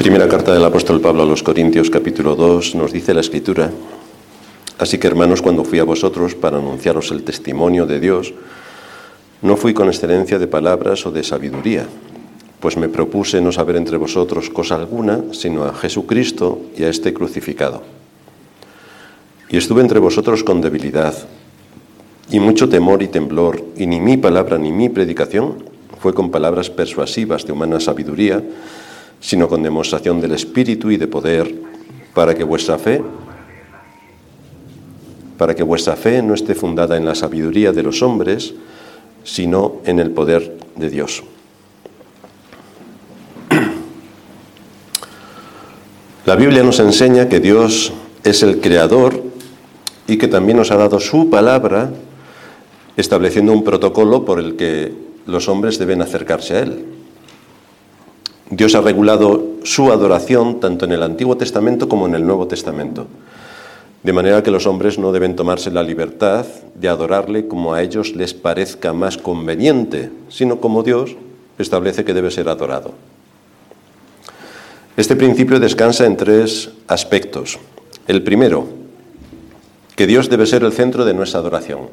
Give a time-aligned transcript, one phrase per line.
[0.00, 3.70] Primera carta del apóstol Pablo a los Corintios capítulo 2 nos dice la escritura,
[4.78, 8.32] así que hermanos, cuando fui a vosotros para anunciaros el testimonio de Dios,
[9.42, 11.84] no fui con excelencia de palabras o de sabiduría,
[12.60, 17.12] pues me propuse no saber entre vosotros cosa alguna, sino a Jesucristo y a este
[17.12, 17.82] crucificado.
[19.50, 21.14] Y estuve entre vosotros con debilidad
[22.30, 25.62] y mucho temor y temblor, y ni mi palabra ni mi predicación
[26.00, 28.42] fue con palabras persuasivas de humana sabiduría,
[29.20, 31.54] sino con demostración del Espíritu y de poder,
[32.14, 33.02] para que vuestra fe
[35.40, 38.52] para que vuestra fe no esté fundada en la sabiduría de los hombres,
[39.24, 41.22] sino en el poder de Dios.
[46.26, 47.90] La Biblia nos enseña que Dios
[48.22, 49.22] es el creador
[50.06, 51.90] y que también nos ha dado su palabra
[52.98, 54.92] estableciendo un protocolo por el que
[55.24, 56.84] los hombres deben acercarse a Él.
[58.50, 63.06] Dios ha regulado su adoración tanto en el Antiguo Testamento como en el Nuevo Testamento,
[64.02, 68.16] de manera que los hombres no deben tomarse la libertad de adorarle como a ellos
[68.16, 71.14] les parezca más conveniente, sino como Dios
[71.58, 72.92] establece que debe ser adorado.
[74.96, 77.58] Este principio descansa en tres aspectos.
[78.08, 78.66] El primero,
[79.94, 81.88] que Dios debe ser el centro de nuestra adoración.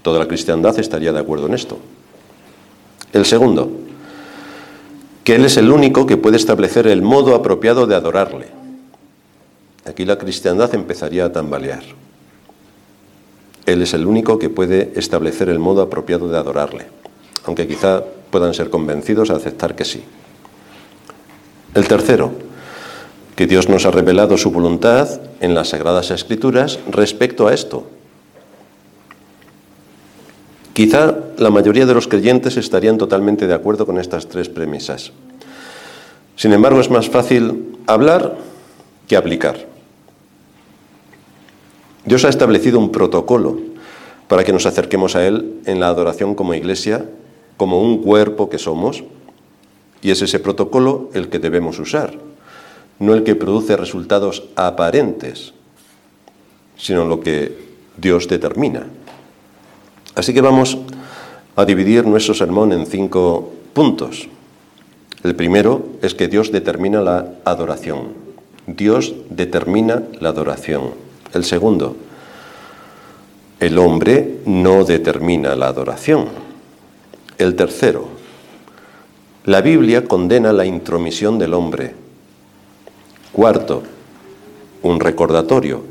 [0.00, 1.78] Toda la cristiandad estaría de acuerdo en esto.
[3.12, 3.70] El segundo,
[5.28, 8.46] que Él es el único que puede establecer el modo apropiado de adorarle.
[9.84, 11.82] Aquí la cristiandad empezaría a tambalear.
[13.66, 16.86] Él es el único que puede establecer el modo apropiado de adorarle,
[17.44, 20.02] aunque quizá puedan ser convencidos a aceptar que sí.
[21.74, 22.32] El tercero,
[23.36, 27.86] que Dios nos ha revelado su voluntad en las Sagradas Escrituras respecto a esto,
[30.78, 35.10] Quizá la mayoría de los creyentes estarían totalmente de acuerdo con estas tres premisas.
[36.36, 38.38] Sin embargo, es más fácil hablar
[39.08, 39.66] que aplicar.
[42.04, 43.58] Dios ha establecido un protocolo
[44.28, 47.06] para que nos acerquemos a Él en la adoración como iglesia,
[47.56, 49.02] como un cuerpo que somos,
[50.00, 52.14] y es ese protocolo el que debemos usar,
[53.00, 55.54] no el que produce resultados aparentes,
[56.76, 58.86] sino lo que Dios determina.
[60.18, 60.76] Así que vamos
[61.54, 64.28] a dividir nuestro sermón en cinco puntos.
[65.22, 68.14] El primero es que Dios determina la adoración.
[68.66, 70.90] Dios determina la adoración.
[71.32, 71.96] El segundo,
[73.60, 76.26] el hombre no determina la adoración.
[77.38, 78.08] El tercero,
[79.44, 81.94] la Biblia condena la intromisión del hombre.
[83.30, 83.84] Cuarto,
[84.82, 85.84] un recordatorio.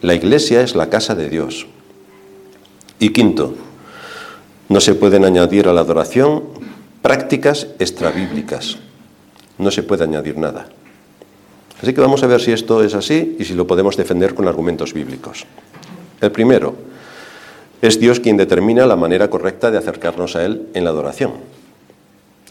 [0.00, 1.66] La iglesia es la casa de Dios.
[2.98, 3.54] Y quinto,
[4.68, 6.44] no se pueden añadir a la adoración
[7.02, 8.78] prácticas extrabíblicas.
[9.58, 10.68] No se puede añadir nada.
[11.82, 14.48] Así que vamos a ver si esto es así y si lo podemos defender con
[14.48, 15.46] argumentos bíblicos.
[16.20, 16.74] El primero,
[17.80, 21.34] es Dios quien determina la manera correcta de acercarnos a Él en la adoración.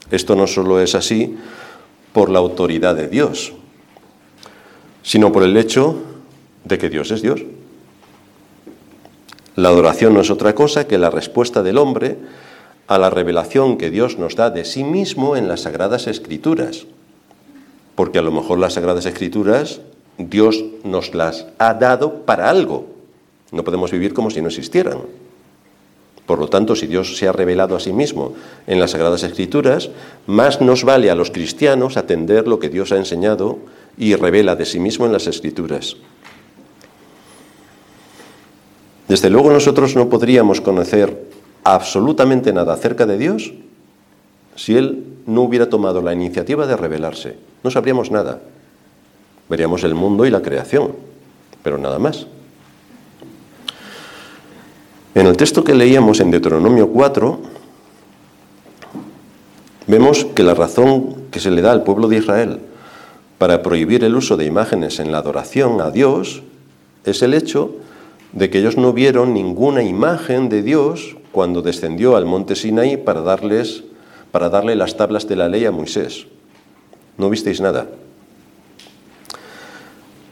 [0.09, 1.35] Esto no solo es así
[2.13, 3.53] por la autoridad de Dios,
[5.03, 6.01] sino por el hecho
[6.63, 7.41] de que Dios es Dios.
[9.57, 12.15] La adoración no es otra cosa que la respuesta del hombre
[12.85, 16.85] a la revelación que Dios nos da de sí mismo en las Sagradas Escrituras.
[17.95, 19.81] Porque a lo mejor las Sagradas Escrituras
[20.19, 22.85] Dios nos las ha dado para algo.
[23.51, 24.99] No podemos vivir como si no existieran.
[26.27, 28.35] Por lo tanto, si Dios se ha revelado a sí mismo
[28.67, 29.89] en las Sagradas Escrituras,
[30.27, 33.57] más nos vale a los cristianos atender lo que Dios ha enseñado
[33.97, 35.97] y revela de sí mismo en las Escrituras.
[39.07, 41.27] Desde luego nosotros no podríamos conocer
[41.63, 43.53] absolutamente nada acerca de Dios
[44.55, 47.37] si Él no hubiera tomado la iniciativa de revelarse.
[47.63, 48.41] No sabríamos nada.
[49.49, 50.93] Veríamos el mundo y la creación,
[51.63, 52.27] pero nada más.
[55.15, 57.39] En el texto que leíamos en Deuteronomio 4,
[59.87, 62.59] vemos que la razón que se le da al pueblo de Israel
[63.37, 66.43] para prohibir el uso de imágenes en la adoración a Dios
[67.05, 67.87] es el hecho de
[68.35, 73.83] que ellos no vieron ninguna imagen de Dios cuando descendió al monte Sinaí para darles
[74.31, 76.27] para darle las tablas de la ley a Moisés.
[77.17, 77.87] No visteis nada.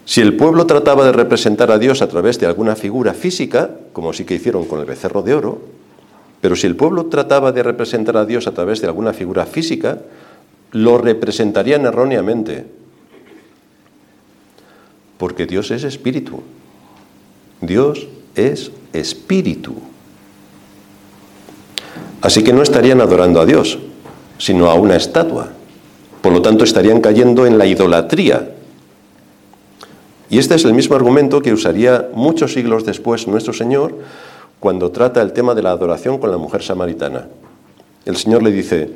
[0.05, 4.13] Si el pueblo trataba de representar a Dios a través de alguna figura física, como
[4.13, 5.61] sí que hicieron con el becerro de oro,
[6.41, 10.01] pero si el pueblo trataba de representar a Dios a través de alguna figura física,
[10.71, 12.67] lo representarían erróneamente,
[15.17, 16.43] porque Dios es espíritu.
[17.61, 19.75] Dios es espíritu.
[22.21, 23.79] Así que no estarían adorando a Dios,
[24.37, 25.49] sino a una estatua,
[26.21, 28.49] Por lo tanto, estarían cayendo en la idolatría.
[30.27, 33.93] Y este es el mismo argumento que usaría muchos siglos después nuestro Señor
[34.59, 37.27] cuando trata el tema de la adoración con la mujer samaritana.
[38.05, 38.89] El Señor le dice,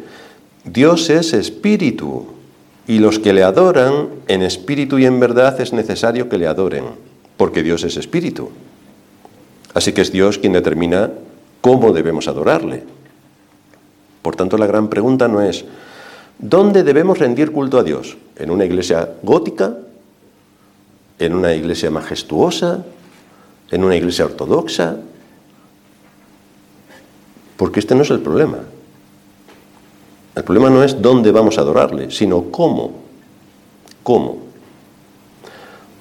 [0.64, 2.26] Dios es espíritu,
[2.88, 6.86] y los que le adoran en espíritu y en verdad es necesario que le adoren,
[7.40, 8.50] porque Dios es espíritu.
[9.74, 11.10] Así que es Dios quien determina
[11.62, 12.84] cómo debemos adorarle.
[14.22, 15.64] Por tanto, la gran pregunta no es,
[16.38, 18.18] ¿dónde debemos rendir culto a Dios?
[18.36, 19.74] ¿En una iglesia gótica?
[21.18, 22.84] ¿En una iglesia majestuosa?
[23.72, 24.98] ¿En una iglesia ortodoxa?
[27.56, 28.60] Porque este no es el problema.
[30.36, 32.96] El problema no es dónde vamos a adorarle, sino cómo.
[34.04, 34.49] ¿Cómo?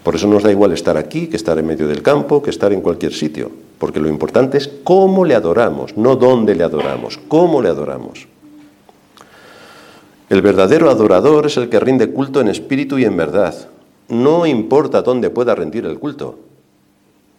[0.03, 2.73] Por eso nos da igual estar aquí que estar en medio del campo, que estar
[2.73, 7.61] en cualquier sitio, porque lo importante es cómo le adoramos, no dónde le adoramos, cómo
[7.61, 8.27] le adoramos.
[10.31, 13.55] El verdadero adorador es el que rinde culto en espíritu y en verdad.
[14.09, 16.39] No importa dónde pueda rendir el culto,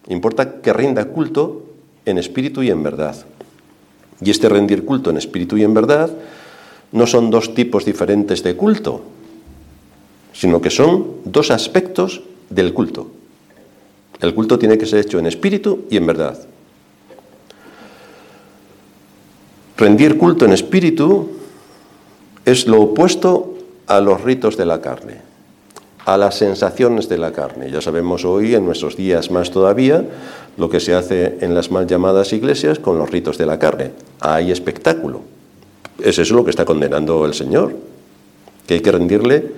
[0.07, 1.63] importa que rinda culto
[2.05, 3.15] en espíritu y en verdad.
[4.21, 6.11] Y este rendir culto en espíritu y en verdad
[6.91, 9.01] no son dos tipos diferentes de culto,
[10.33, 13.11] sino que son dos aspectos del culto.
[14.21, 16.37] El culto tiene que ser hecho en espíritu y en verdad.
[19.77, 21.29] Rendir culto en espíritu
[22.43, 23.55] es lo opuesto
[23.87, 25.21] a los ritos de la carne,
[26.05, 27.71] a las sensaciones de la carne.
[27.71, 30.03] Ya sabemos hoy, en nuestros días más todavía,
[30.57, 33.91] lo que se hace en las mal llamadas iglesias con los ritos de la carne.
[34.19, 35.21] Hay espectáculo,
[36.03, 37.75] es eso lo que está condenando el Señor,
[38.67, 39.51] que hay que rendirle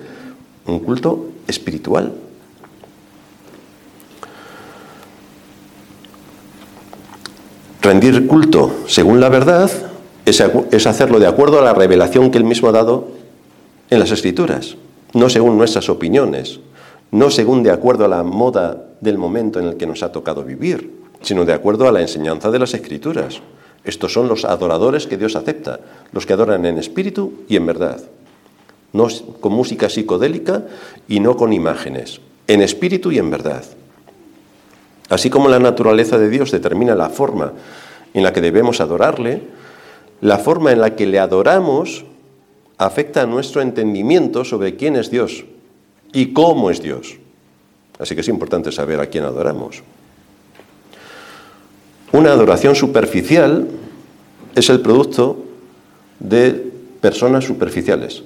[0.68, 2.14] un culto espiritual.
[7.82, 9.72] Rendir culto según la verdad
[10.26, 13.08] es, hacerlo de acuerdo a la revelación que él mismo ha dado
[13.90, 14.78] en las escrituras,
[15.14, 16.60] no según nuestras opiniones,
[17.10, 20.44] no según de acuerdo a la moda del momento en el que nos ha tocado
[20.44, 20.92] vivir,
[21.22, 23.42] sino de acuerdo a la enseñanza de las escrituras.
[23.84, 25.80] Estos son los adoradores que Dios acepta,
[26.12, 28.00] los que adoran en espíritu y en verdad.
[28.94, 29.08] No
[29.40, 30.66] con música psicodélica
[31.08, 33.64] y no con imágenes, en espíritu y en verdad.
[35.12, 37.52] Así como la naturaleza de Dios determina la forma
[38.14, 39.44] en la que debemos adorarle,
[40.22, 42.06] la forma en la que le adoramos
[42.78, 45.44] afecta a nuestro entendimiento sobre quién es Dios
[46.14, 47.18] y cómo es Dios.
[48.00, 49.84] Así que es importante saber a quién adoramos.
[52.14, 53.68] Una adoración superficial
[54.56, 55.44] es el producto
[56.20, 56.72] de
[57.02, 58.24] personas superficiales.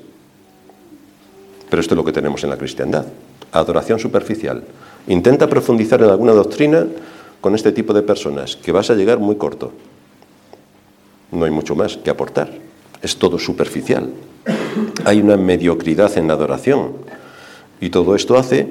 [1.67, 3.07] Pero esto es lo que tenemos en la cristiandad.
[3.51, 4.63] Adoración superficial.
[5.07, 6.85] Intenta profundizar en alguna doctrina
[7.41, 9.71] con este tipo de personas, que vas a llegar muy corto.
[11.31, 12.51] No hay mucho más que aportar.
[13.01, 14.09] Es todo superficial.
[15.05, 16.93] Hay una mediocridad en la adoración.
[17.79, 18.67] Y todo esto hace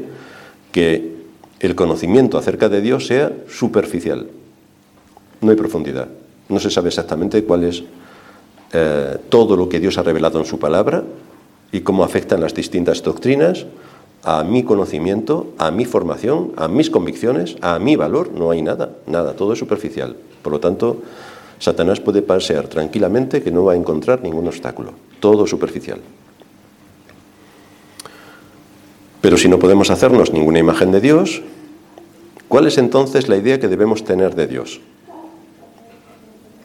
[0.72, 1.14] que
[1.60, 4.28] el conocimiento acerca de Dios sea superficial
[5.44, 6.08] no hay profundidad.
[6.48, 7.82] No se sabe exactamente cuál es
[8.72, 11.04] eh, todo lo que Dios ha revelado en su palabra
[11.70, 13.66] y cómo afectan las distintas doctrinas
[14.24, 18.30] a mi conocimiento, a mi formación, a mis convicciones, a mi valor.
[18.32, 20.16] No hay nada, nada, todo es superficial.
[20.42, 21.02] Por lo tanto,
[21.58, 24.92] Satanás puede pasear tranquilamente que no va a encontrar ningún obstáculo.
[25.20, 26.00] Todo superficial.
[29.20, 31.42] Pero si no podemos hacernos ninguna imagen de Dios,
[32.48, 34.80] ¿cuál es entonces la idea que debemos tener de Dios?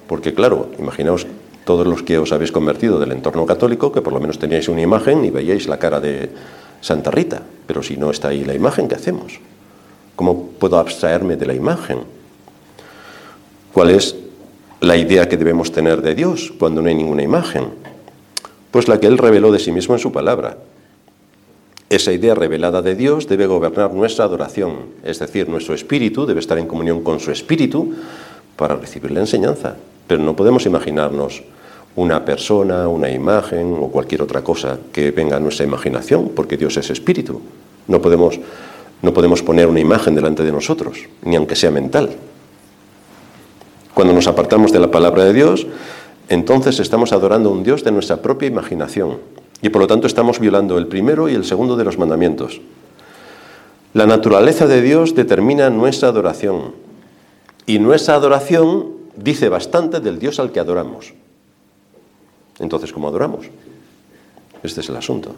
[0.07, 1.27] Porque claro, imaginaos
[1.63, 4.81] todos los que os habéis convertido del entorno católico, que por lo menos teníais una
[4.81, 6.29] imagen y veíais la cara de
[6.81, 9.39] Santa Rita, pero si no está ahí la imagen, ¿qué hacemos?
[10.15, 12.00] ¿Cómo puedo abstraerme de la imagen?
[13.74, 14.15] ¿Cuál es
[14.81, 17.69] la idea que debemos tener de Dios cuando no hay ninguna imagen?
[18.71, 20.57] Pues la que Él reveló de sí mismo en su palabra.
[21.89, 26.57] Esa idea revelada de Dios debe gobernar nuestra adoración, es decir, nuestro espíritu debe estar
[26.59, 27.95] en comunión con su espíritu
[28.55, 29.75] para recibir la enseñanza.
[30.07, 31.43] Pero no podemos imaginarnos
[31.96, 36.77] una persona, una imagen o cualquier otra cosa que venga a nuestra imaginación, porque Dios
[36.77, 37.41] es espíritu.
[37.88, 38.39] No podemos,
[39.01, 42.10] no podemos poner una imagen delante de nosotros, ni aunque sea mental.
[43.93, 45.67] Cuando nos apartamos de la palabra de Dios,
[46.29, 49.17] entonces estamos adorando a un Dios de nuestra propia imaginación
[49.62, 52.62] y por lo tanto estamos violando el primero y el segundo de los mandamientos.
[53.93, 56.75] La naturaleza de Dios determina nuestra adoración
[57.65, 61.13] y nuestra adoración dice bastante del Dios al que adoramos.
[62.59, 63.45] Entonces, ¿cómo adoramos?
[64.61, 65.35] Este es el asunto.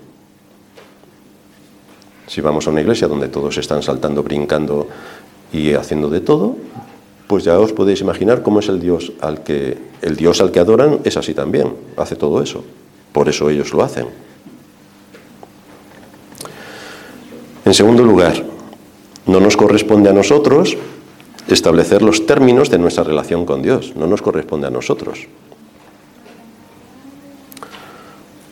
[2.28, 4.88] Si vamos a una iglesia donde todos están saltando, brincando
[5.52, 6.56] y haciendo de todo,
[7.28, 10.60] pues ya os podéis imaginar cómo es el Dios al que el Dios al que
[10.60, 12.64] adoran es así también, hace todo eso.
[13.12, 14.08] Por eso ellos lo hacen.
[17.66, 18.44] En segundo lugar,
[19.28, 20.76] no nos corresponde a nosotros
[21.48, 25.28] establecer los términos de nuestra relación con Dios, no nos corresponde a nosotros.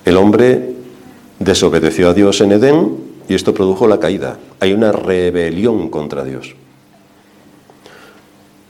[0.09, 0.73] El hombre
[1.37, 2.97] desobedeció a Dios en Edén
[3.27, 4.39] y esto produjo la caída.
[4.59, 6.55] Hay una rebelión contra Dios.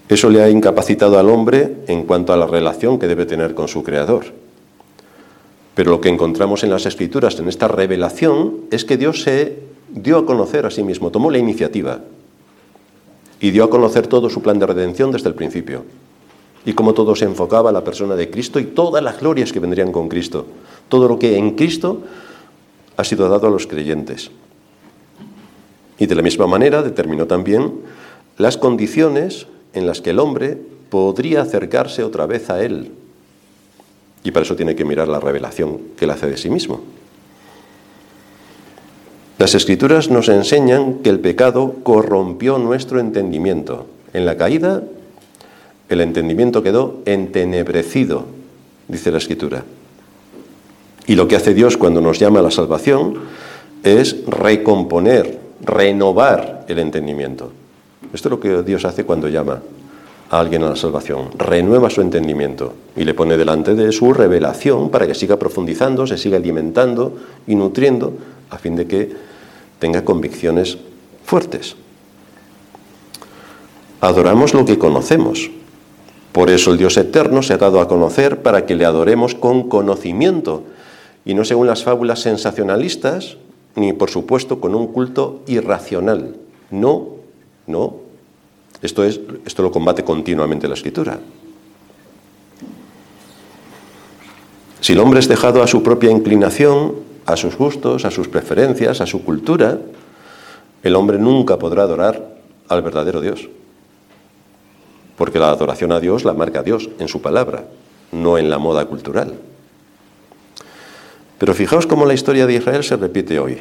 [0.10, 3.70] Eso le ha incapacitado al hombre en cuanto a la relación que debe tener con
[3.70, 4.26] su Creador.
[5.76, 10.18] Pero lo que encontramos en las Escrituras, en esta revelación, es que Dios se dio
[10.18, 12.02] a conocer a sí mismo, tomó la iniciativa
[13.40, 15.86] y dio a conocer todo su plan de redención desde el principio.
[16.66, 19.62] Y cómo todo se enfocaba a la persona de Cristo y todas las glorias que
[19.62, 20.46] vendrían con Cristo.
[20.90, 22.02] Todo lo que en Cristo
[22.98, 24.32] ha sido dado a los creyentes.
[25.98, 27.72] Y de la misma manera determinó también
[28.38, 30.58] las condiciones en las que el hombre
[30.90, 32.92] podría acercarse otra vez a Él.
[34.24, 36.82] Y para eso tiene que mirar la revelación que Él hace de sí mismo.
[39.38, 43.86] Las escrituras nos enseñan que el pecado corrompió nuestro entendimiento.
[44.14, 44.84] En la caída,
[45.88, 48.26] el entendimiento quedó entenebrecido,
[48.90, 49.64] dice la escritura.
[51.10, 53.16] Y lo que hace Dios cuando nos llama a la salvación
[53.84, 57.52] es recomponer, renovar el entendimiento.
[58.14, 59.60] Esto es lo que Dios hace cuando llama
[60.30, 61.32] a alguien a la salvación.
[61.36, 66.16] Renueva su entendimiento y le pone delante de su revelación para que siga profundizando, se
[66.16, 68.14] siga alimentando y nutriendo
[68.52, 69.12] a fin de que
[69.80, 70.78] tenga convicciones
[71.26, 71.76] fuertes.
[74.00, 75.50] Adoramos lo que conocemos.
[76.34, 79.68] Por eso el Dios eterno se ha dado a conocer para que le adoremos con
[79.68, 80.66] conocimiento
[81.26, 83.38] y no según las fábulas sensacionalistas,
[83.76, 86.36] ni por supuesto con un culto irracional.
[86.72, 87.08] No,
[87.68, 87.96] no.
[88.82, 91.20] Esto, es, esto lo combate continuamente la escritura.
[94.82, 96.96] Si el hombre es dejado a su propia inclinación,
[97.26, 99.78] a sus gustos, a sus preferencias, a su cultura,
[100.82, 102.38] el hombre nunca podrá adorar
[102.70, 103.50] al verdadero Dios.
[105.18, 107.66] Porque la adoración a Dios la marca Dios en su palabra,
[108.12, 109.34] no en la moda cultural.
[111.40, 113.60] Pero fijaos cómo la historia de Israel se repite hoy.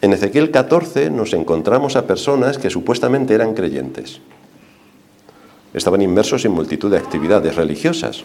[0.00, 4.20] En Ezequiel 14 nos encontramos a personas que supuestamente eran creyentes.
[5.74, 8.22] Estaban inmersos en multitud de actividades religiosas.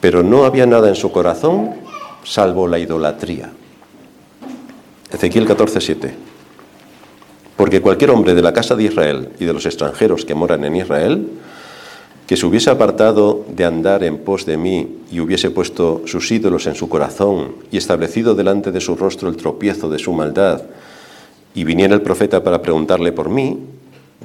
[0.00, 1.74] Pero no había nada en su corazón
[2.24, 3.52] salvo la idolatría.
[5.12, 6.14] Ezequiel 14:7.
[7.56, 10.76] Porque cualquier hombre de la casa de Israel y de los extranjeros que moran en
[10.76, 11.28] Israel,
[12.26, 16.66] que se hubiese apartado de andar en pos de mí y hubiese puesto sus ídolos
[16.66, 20.62] en su corazón y establecido delante de su rostro el tropiezo de su maldad,
[21.54, 23.58] y viniera el profeta para preguntarle por mí,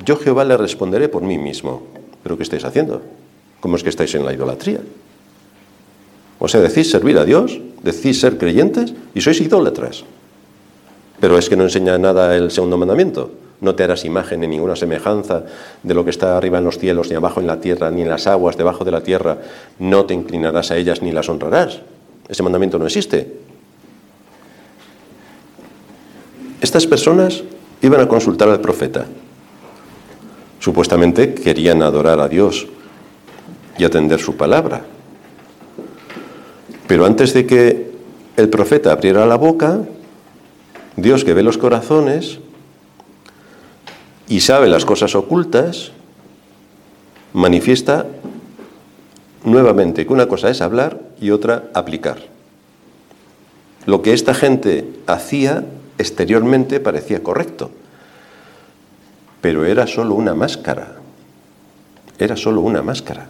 [0.05, 1.84] yo Jehová le responderé por mí mismo.
[2.24, 3.01] ¿Pero qué estáis haciendo?
[3.62, 4.81] ¿Cómo es que estáis en la idolatría?
[6.39, 10.03] O sea, decís servir a Dios, decís ser creyentes y sois idólatras.
[11.22, 13.31] Pero es que no enseña nada el segundo mandamiento.
[13.62, 15.44] No te harás imagen ni ninguna semejanza
[15.84, 18.10] de lo que está arriba en los cielos, ni abajo en la tierra, ni en
[18.10, 19.38] las aguas debajo de la tierra.
[19.77, 21.80] No te inclinarás a ellas ni las honrarás.
[22.27, 23.32] Ese mandamiento no existe.
[26.60, 27.44] Estas personas
[27.82, 29.06] iban a consultar al profeta.
[30.60, 32.68] Supuestamente querían adorar a Dios
[33.77, 34.82] y atender su palabra.
[36.88, 37.91] Pero antes de que
[38.38, 39.82] el profeta abriera la boca,
[40.96, 42.39] Dios que ve los corazones
[44.32, 45.92] y sabe las cosas ocultas,
[47.34, 48.06] manifiesta
[49.44, 52.20] nuevamente que una cosa es hablar y otra aplicar.
[53.86, 55.66] Lo que esta gente hacía
[55.98, 57.72] exteriormente parecía correcto,
[59.42, 60.96] pero era solo una máscara,
[62.18, 63.28] era solo una máscara.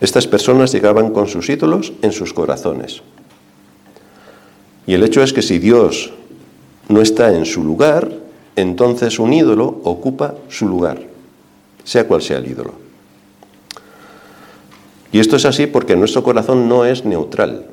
[0.00, 3.02] Estas personas llegaban con sus ídolos en sus corazones.
[4.88, 6.12] Y el hecho es que si Dios
[6.88, 8.26] no está en su lugar,
[8.60, 11.00] entonces un ídolo ocupa su lugar,
[11.84, 12.72] sea cual sea el ídolo.
[15.12, 17.66] Y esto es así porque nuestro corazón no es neutral.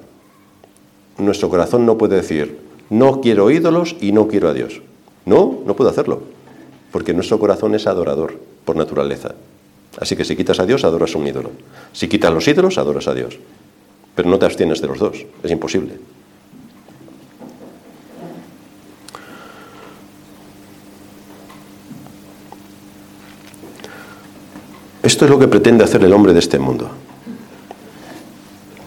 [1.17, 4.81] Nuestro corazón no puede decir, no quiero ídolos y no quiero a Dios.
[5.25, 6.21] No, no puedo hacerlo,
[6.91, 9.33] porque nuestro corazón es adorador por naturaleza.
[9.97, 11.51] Así que si quitas a Dios, adoras a un ídolo.
[11.93, 13.39] Si quitas los ídolos, adoras a Dios.
[14.13, 15.25] Pero no te abstienes de los dos.
[15.41, 15.93] Es imposible.
[25.05, 26.89] Esto es lo que pretende hacer el hombre de este mundo.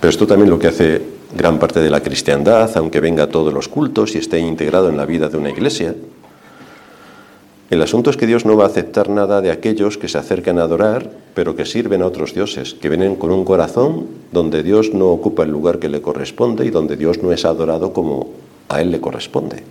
[0.00, 1.00] Pero esto también lo que hace
[1.32, 4.96] gran parte de la cristiandad, aunque venga a todos los cultos y esté integrado en
[4.96, 5.94] la vida de una iglesia.
[7.70, 10.58] El asunto es que Dios no va a aceptar nada de aquellos que se acercan
[10.58, 14.92] a adorar, pero que sirven a otros dioses, que vienen con un corazón donde Dios
[14.92, 18.30] no ocupa el lugar que le corresponde y donde Dios no es adorado como
[18.68, 19.62] a Él le corresponde.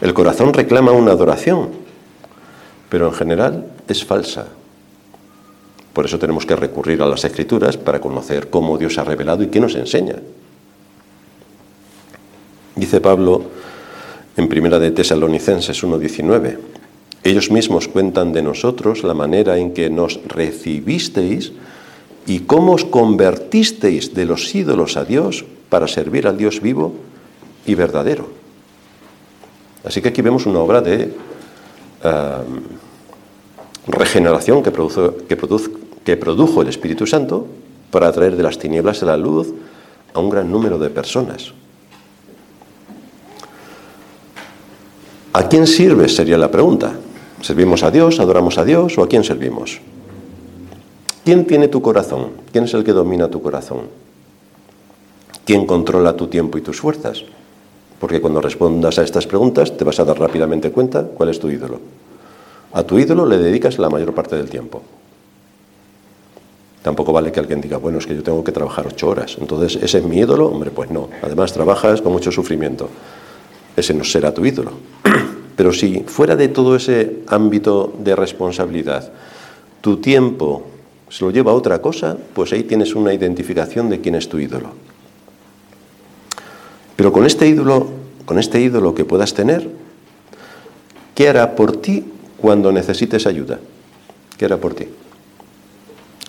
[0.00, 1.68] El corazón reclama una adoración,
[2.88, 4.46] pero en general es falsa.
[5.92, 9.48] Por eso tenemos que recurrir a las escrituras para conocer cómo Dios ha revelado y
[9.48, 10.16] qué nos enseña.
[12.74, 13.44] Dice Pablo
[14.36, 16.58] en Primera de Tesalonicenses 1:19,
[17.24, 21.52] ellos mismos cuentan de nosotros la manera en que nos recibisteis
[22.26, 26.94] y cómo os convertisteis de los ídolos a Dios para servir al Dios vivo
[27.66, 28.28] y verdadero.
[29.84, 31.12] Así que aquí vemos una obra de
[33.86, 35.38] regeneración que, que,
[36.04, 37.46] que produjo el Espíritu Santo
[37.90, 39.52] para atraer de las tinieblas a la luz
[40.14, 41.52] a un gran número de personas.
[45.34, 46.14] ¿A quién sirves?
[46.14, 46.92] Sería la pregunta.
[47.40, 49.80] ¿Servimos a Dios, adoramos a Dios o a quién servimos?
[51.24, 52.32] ¿Quién tiene tu corazón?
[52.52, 53.88] ¿Quién es el que domina tu corazón?
[55.44, 57.24] ¿Quién controla tu tiempo y tus fuerzas?
[57.98, 61.48] Porque cuando respondas a estas preguntas te vas a dar rápidamente cuenta cuál es tu
[61.48, 61.80] ídolo.
[62.72, 64.82] A tu ídolo le dedicas la mayor parte del tiempo.
[66.82, 69.36] Tampoco vale que alguien diga, bueno, es que yo tengo que trabajar ocho horas.
[69.40, 70.46] Entonces, ¿ese es mi ídolo?
[70.46, 71.08] Hombre, pues no.
[71.22, 72.88] Además, trabajas con mucho sufrimiento.
[73.76, 74.72] Ese no será tu ídolo.
[75.56, 79.12] Pero si fuera de todo ese ámbito de responsabilidad,
[79.80, 80.64] tu tiempo
[81.08, 84.38] se lo lleva a otra cosa, pues ahí tienes una identificación de quién es tu
[84.38, 84.70] ídolo.
[86.96, 87.86] Pero con este ídolo,
[88.24, 89.68] con este ídolo que puedas tener,
[91.14, 92.04] ¿qué hará por ti
[92.42, 93.60] cuando necesites ayuda?
[94.36, 94.88] ¿Qué hará por ti?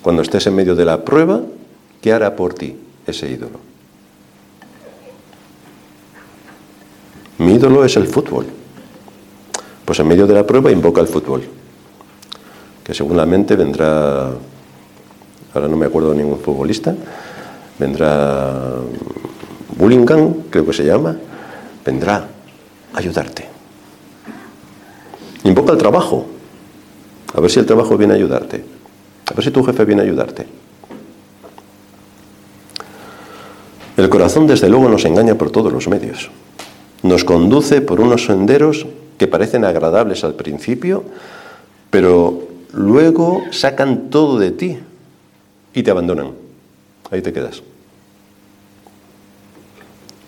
[0.03, 1.41] Cuando estés en medio de la prueba,
[2.01, 2.77] ¿qué hará por ti
[3.07, 3.59] ese ídolo?
[7.39, 8.45] Mi ídolo es el fútbol.
[9.85, 11.43] Pues en medio de la prueba invoca el fútbol,
[12.83, 14.27] que seguramente vendrá,
[15.53, 16.95] ahora no me acuerdo de ningún futbolista,
[17.79, 18.75] vendrá
[19.75, 21.17] Bullingham, creo que se llama,
[21.83, 22.27] vendrá
[22.93, 23.52] a ayudarte.
[25.43, 26.25] Invoca el trabajo,
[27.33, 28.63] a ver si el trabajo viene a ayudarte.
[29.29, 30.45] A ver si tu jefe viene a ayudarte.
[33.97, 36.29] El corazón desde luego nos engaña por todos los medios.
[37.03, 38.85] Nos conduce por unos senderos
[39.17, 41.03] que parecen agradables al principio,
[41.89, 44.79] pero luego sacan todo de ti
[45.73, 46.31] y te abandonan.
[47.11, 47.61] Ahí te quedas.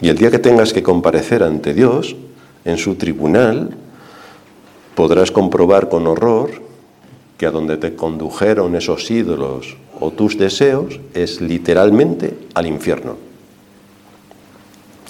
[0.01, 2.15] Y el día que tengas que comparecer ante Dios,
[2.65, 3.75] en su tribunal,
[4.95, 6.49] podrás comprobar con horror
[7.37, 13.17] que a donde te condujeron esos ídolos o tus deseos es literalmente al infierno.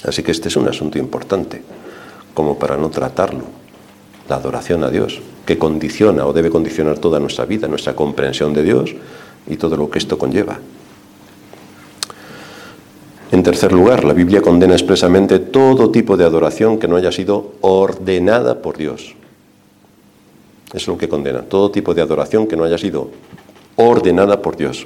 [0.04, 1.62] Así que este es un asunto importante,
[2.34, 3.44] como para no tratarlo.
[4.28, 8.64] La adoración a Dios, que condiciona o debe condicionar toda nuestra vida, nuestra comprensión de
[8.64, 8.96] Dios
[9.48, 10.60] y todo lo que esto conlleva.
[13.32, 17.54] En tercer lugar, la Biblia condena expresamente todo tipo de adoración que no haya sido
[17.62, 19.16] ordenada por Dios.
[20.76, 21.42] Es lo que condena.
[21.44, 23.10] Todo tipo de adoración que no haya sido
[23.78, 24.86] ordenada por Dios.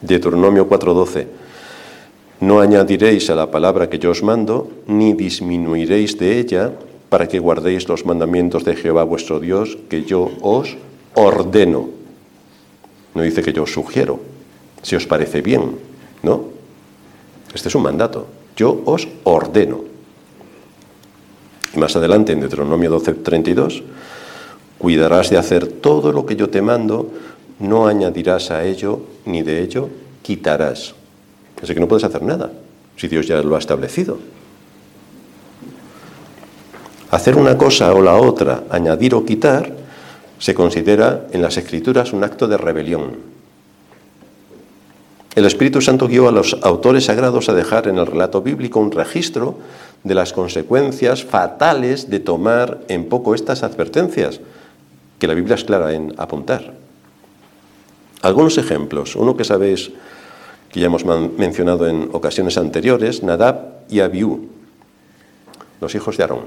[0.00, 1.26] Deuteronomio 4:12.
[2.40, 6.72] No añadiréis a la palabra que yo os mando, ni disminuiréis de ella,
[7.10, 10.76] para que guardéis los mandamientos de Jehová vuestro Dios, que yo os
[11.14, 11.90] ordeno.
[13.14, 14.20] No dice que yo os sugiero,
[14.82, 15.76] si os parece bien,
[16.22, 16.46] ¿no?
[17.54, 18.26] Este es un mandato.
[18.56, 19.84] Yo os ordeno.
[21.74, 23.82] Y más adelante, en Deuteronomio 12:32,
[24.84, 27.10] Cuidarás de hacer todo lo que yo te mando,
[27.58, 29.88] no añadirás a ello, ni de ello
[30.20, 30.94] quitarás.
[31.62, 32.52] Así que no puedes hacer nada,
[32.94, 34.18] si Dios ya lo ha establecido.
[37.10, 39.72] Hacer una cosa o la otra, añadir o quitar,
[40.38, 43.16] se considera en las Escrituras un acto de rebelión.
[45.34, 48.92] El Espíritu Santo guió a los autores sagrados a dejar en el relato bíblico un
[48.92, 49.56] registro
[50.02, 54.40] de las consecuencias fatales de tomar en poco estas advertencias,
[55.24, 56.74] que la Biblia es clara en apuntar.
[58.20, 59.90] Algunos ejemplos, uno que sabéis
[60.70, 64.50] que ya hemos mencionado en ocasiones anteriores, Nadab y Abiú,
[65.80, 66.44] los hijos de Aarón.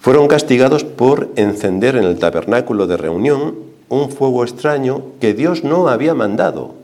[0.00, 3.54] Fueron castigados por encender en el tabernáculo de reunión
[3.88, 6.74] un fuego extraño que Dios no había mandado.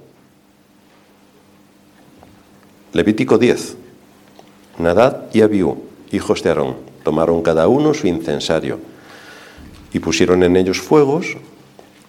[2.93, 3.77] Levítico 10.
[4.79, 5.79] Nadab y Abiú,
[6.13, 8.79] hijos de Aarón, tomaron cada uno su incensario
[9.97, 11.39] y pusieron en ellos fuegos,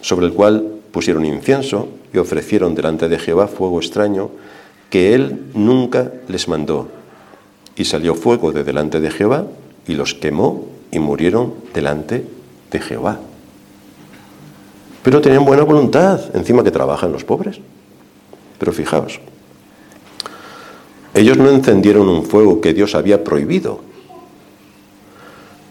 [0.02, 4.30] sobre el cual pusieron incienso y ofrecieron delante de Jehová fuego extraño
[4.90, 6.90] que él nunca les mandó.
[7.78, 9.46] Y salió fuego de delante de Jehová
[9.88, 12.26] y los quemó y murieron delante
[12.72, 13.22] de Jehová.
[15.02, 17.62] Pero tenían buena voluntad, encima que trabajan los pobres.
[18.60, 19.22] Pero fijaos,
[21.14, 23.80] ellos no encendieron un fuego que Dios había prohibido,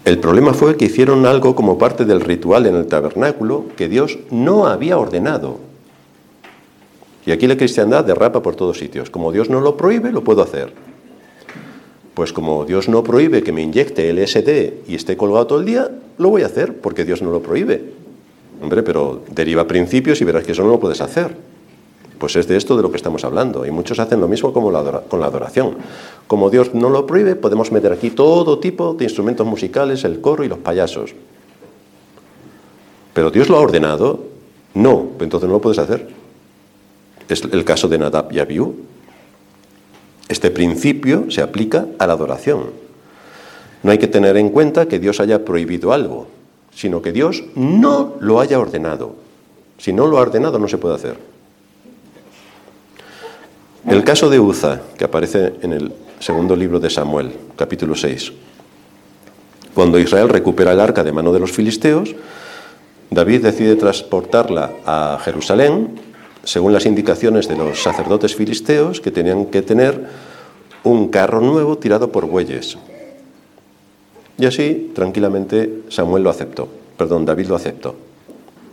[0.06, 4.20] El problema fue que hicieron algo como parte del ritual en el tabernáculo que Dios
[4.30, 5.58] no había ordenado.
[7.26, 9.10] Y aquí la cristiandad derrapa por todos sitios.
[9.10, 10.72] Como Dios no lo prohíbe, lo puedo hacer.
[12.14, 15.90] Pues como Dios no prohíbe que me inyecte LSD y esté colgado todo el día,
[16.18, 17.82] lo voy a hacer porque Dios no lo prohíbe.
[18.62, 21.34] Hombre, pero deriva principios y verás que eso no lo puedes hacer.
[22.18, 23.66] Pues es de esto de lo que estamos hablando.
[23.66, 25.76] Y muchos hacen lo mismo con la adoración.
[26.26, 30.44] Como Dios no lo prohíbe, podemos meter aquí todo tipo de instrumentos musicales, el coro
[30.44, 31.14] y los payasos.
[33.12, 34.24] Pero Dios lo ha ordenado.
[34.74, 36.08] No, entonces no lo puedes hacer.
[37.28, 38.74] Es el caso de Nadab y Abiú.
[40.28, 42.70] Este principio se aplica a la adoración.
[43.82, 46.26] No hay que tener en cuenta que Dios haya prohibido algo,
[46.74, 49.14] sino que Dios no lo haya ordenado.
[49.78, 51.35] Si no lo ha ordenado, no se puede hacer.
[53.86, 58.32] El caso de Uza, que aparece en el segundo libro de Samuel, capítulo 6.
[59.74, 62.16] Cuando Israel recupera el arca de mano de los filisteos,
[63.10, 66.00] David decide transportarla a Jerusalén,
[66.42, 70.04] según las indicaciones de los sacerdotes filisteos, que tenían que tener
[70.82, 72.76] un carro nuevo tirado por bueyes.
[74.36, 76.68] Y así, tranquilamente, Samuel lo aceptó,
[76.98, 77.94] perdón, David lo aceptó.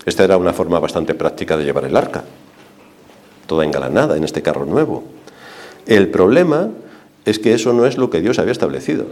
[0.07, 2.23] Esta era una forma bastante práctica de llevar el arca
[3.47, 5.03] toda engalanada en este carro nuevo.
[5.85, 6.69] El problema
[7.25, 9.05] es que eso no es lo que Dios había establecido.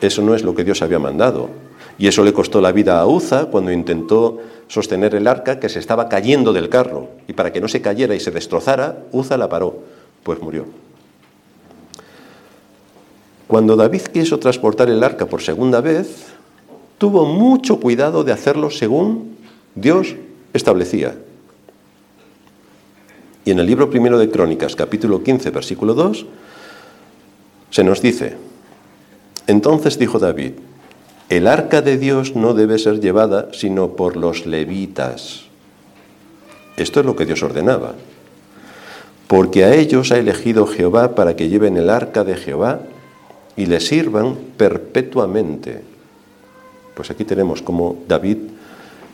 [0.00, 1.48] Eso no es lo que Dios había mandado.
[1.98, 5.78] Y eso le costó la vida a Uza cuando intentó sostener el arca que se
[5.78, 7.08] estaba cayendo del carro.
[7.26, 9.78] Y para que no se cayera y se destrozara, Uza la paró,
[10.22, 10.66] pues murió.
[13.46, 16.26] Cuando David quiso transportar el arca por segunda vez,
[16.98, 19.36] tuvo mucho cuidado de hacerlo según
[19.74, 20.16] Dios
[20.52, 21.14] establecía.
[23.46, 26.26] Y en el libro primero de Crónicas, capítulo 15, versículo 2,
[27.70, 28.36] se nos dice,
[29.46, 30.54] entonces dijo David,
[31.28, 35.44] el arca de Dios no debe ser llevada sino por los levitas.
[36.76, 37.94] Esto es lo que Dios ordenaba.
[39.28, 42.80] Porque a ellos ha elegido Jehová para que lleven el arca de Jehová
[43.56, 45.82] y le sirvan perpetuamente.
[46.96, 48.38] Pues aquí tenemos como David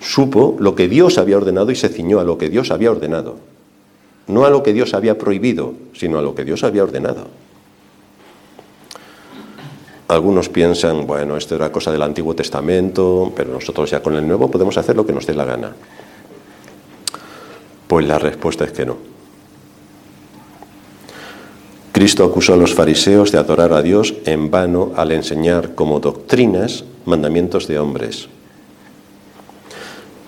[0.01, 3.52] supo lo que Dios había ordenado y se ciñó a lo que Dios había ordenado
[4.33, 7.29] no a lo que Dios había prohibido, sino a lo que Dios había ordenado.
[10.09, 14.51] Algunos piensan, bueno, esto era cosa del Antiguo Testamento, pero nosotros ya con el Nuevo
[14.51, 15.73] podemos hacer lo que nos dé la gana.
[17.87, 18.97] Pues la respuesta es que no.
[21.92, 26.85] Cristo acusó a los fariseos de adorar a Dios en vano al enseñar como doctrinas
[27.05, 28.29] mandamientos de hombres.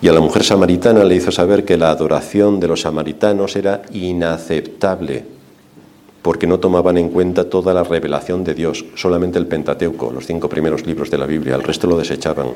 [0.05, 3.81] Y a la mujer samaritana le hizo saber que la adoración de los samaritanos era
[3.91, 5.25] inaceptable,
[6.21, 10.47] porque no tomaban en cuenta toda la revelación de Dios, solamente el Pentateuco, los cinco
[10.47, 12.49] primeros libros de la Biblia, el resto lo desechaban.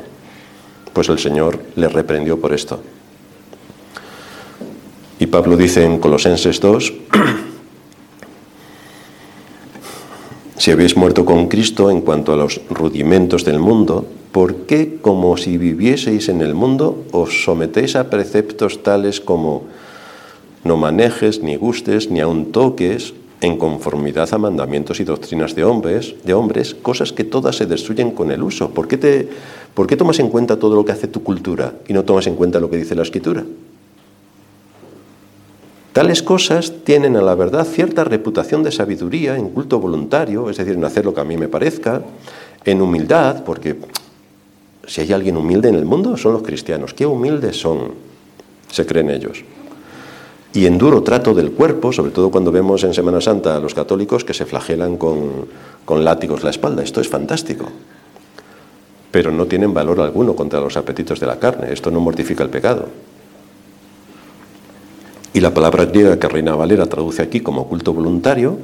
[0.94, 2.82] Pues el Señor les reprendió por esto.
[5.18, 6.94] Y Pablo dice en Colosenses 2,
[10.56, 15.38] si habéis muerto con Cristo en cuanto a los rudimentos del mundo, ¿por qué, como
[15.38, 19.64] si vivieseis en el mundo, os sometéis a preceptos tales como
[20.64, 26.16] no manejes, ni gustes, ni aun toques, en conformidad a mandamientos y doctrinas de hombres,
[26.26, 28.72] de hombres, cosas que todas se destruyen con el uso?
[28.72, 29.30] ¿Por qué, te,
[29.74, 32.36] ¿Por qué tomas en cuenta todo lo que hace tu cultura y no tomas en
[32.36, 33.46] cuenta lo que dice la escritura?
[35.94, 40.74] Tales cosas tienen a la verdad cierta reputación de sabiduría en culto voluntario, es decir,
[40.74, 42.02] en hacer lo que a mí me parezca,
[42.64, 43.76] en humildad, porque
[44.90, 46.96] si hay alguien humilde en el mundo, son los cristianos.
[46.96, 47.94] ¿Qué humildes son?
[48.72, 49.44] Se creen ellos.
[50.52, 53.76] Y en duro trato del cuerpo, sobre todo cuando vemos en Semana Santa a los
[53.76, 55.46] católicos que se flagelan con,
[55.86, 56.82] con látigos la espalda.
[56.82, 57.70] Esto es fantástico.
[59.12, 61.72] Pero no tienen valor alguno contra los apetitos de la carne.
[61.72, 62.88] Esto no mortifica el pecado.
[65.34, 68.58] Y la palabra griega que Reina Valera traduce aquí como culto voluntario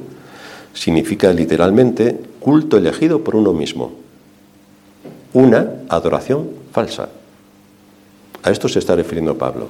[0.74, 4.05] significa literalmente culto elegido por uno mismo
[5.36, 7.10] una adoración falsa.
[8.42, 9.68] A esto se está refiriendo Pablo.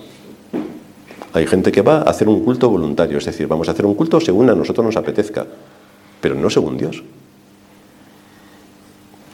[1.32, 3.94] Hay gente que va a hacer un culto voluntario, es decir, vamos a hacer un
[3.94, 5.44] culto según a nosotros nos apetezca,
[6.20, 7.02] pero no según Dios.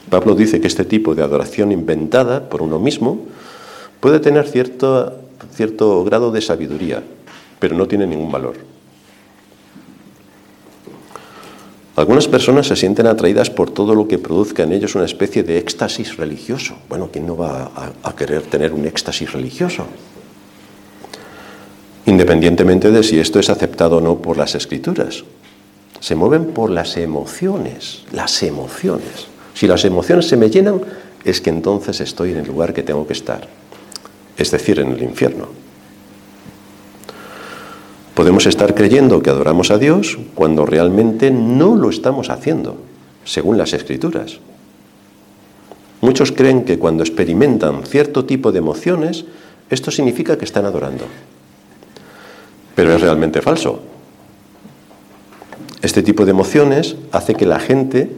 [0.09, 3.27] Pablo dice que este tipo de adoración inventada por uno mismo
[4.01, 5.13] puede tener cierto,
[5.53, 7.03] cierto grado de sabiduría,
[7.59, 8.72] pero no tiene ningún valor.
[11.95, 15.59] Algunas personas se sienten atraídas por todo lo que produzca en ellos una especie de
[15.59, 16.75] éxtasis religioso.
[16.89, 17.71] Bueno, ¿quién no va
[18.03, 19.87] a, querer tener un éxtasis religioso?
[22.07, 25.25] Independientemente de si esto es aceptado o no por las escrituras.
[26.01, 29.27] Se mueven por las emociones, las emociones.
[29.53, 30.81] Si las emociones se me llenan,
[31.25, 33.47] es que entonces estoy en el lugar que tengo que estar,
[34.37, 35.62] es decir, en el infierno.
[38.23, 42.77] Podemos estar creyendo que adoramos a Dios cuando realmente no lo estamos haciendo,
[43.25, 44.39] según las escrituras.
[46.03, 49.25] Muchos creen que cuando experimentan cierto tipo de emociones,
[49.71, 51.07] esto significa que están adorando.
[52.77, 53.83] Pero es realmente falso.
[55.83, 58.09] Este tipo de emociones hace que la gente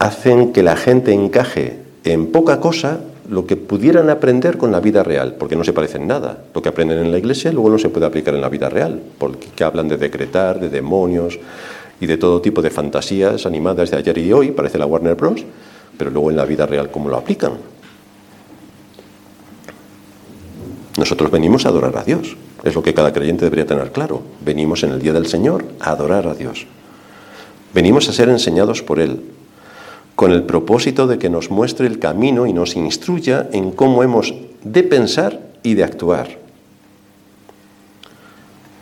[0.00, 2.98] hacen que la gente encaje en poca cosa
[3.28, 6.44] lo que pudieran aprender con la vida real, porque no se parecen nada.
[6.54, 9.00] Lo que aprenden en la iglesia luego no se puede aplicar en la vida real,
[9.18, 11.38] porque hablan de decretar, de demonios
[12.00, 15.44] y de todo tipo de fantasías animadas de ayer y hoy, parece la Warner Bros.,
[15.98, 17.52] pero luego en la vida real cómo lo aplican.
[20.96, 24.22] Nosotros venimos a adorar a Dios, es lo que cada creyente debería tener claro.
[24.44, 26.66] Venimos en el día del Señor a adorar a Dios.
[27.74, 29.20] Venimos a ser enseñados por Él,
[30.18, 34.34] con el propósito de que nos muestre el camino y nos instruya en cómo hemos
[34.64, 36.40] de pensar y de actuar.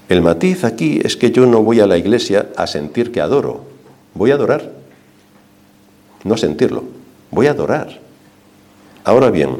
[0.09, 3.66] El matiz aquí es que yo no voy a la iglesia a sentir que adoro,
[4.14, 4.72] voy a adorar,
[6.25, 6.85] no sentirlo,
[7.31, 8.01] voy a adorar.
[9.05, 9.59] Ahora bien,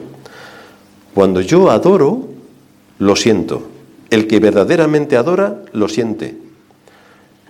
[1.12, 2.31] cuando yo adoro,
[2.99, 3.69] lo siento.
[4.09, 6.39] El que verdaderamente adora, lo siente.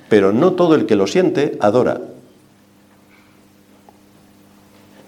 [0.08, 2.00] Pero no todo el que lo siente, adora.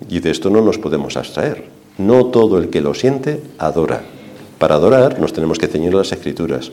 [0.09, 1.65] Y de esto no nos podemos abstraer.
[1.99, 4.03] No todo el que lo siente adora.
[4.59, 6.71] Para adorar nos tenemos que ceñir las escrituras.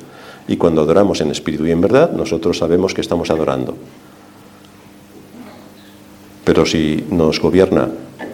[0.47, 3.75] Y cuando adoramos en espíritu y en verdad, nosotros sabemos que estamos adorando.
[6.43, 7.89] Pero si nos gobierna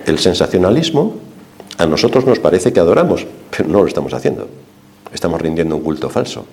[0.05, 1.15] el sensacionalismo,
[1.77, 4.49] a nosotros nos parece que adoramos, pero no lo estamos haciendo.
[5.13, 6.45] Estamos rindiendo un culto falso.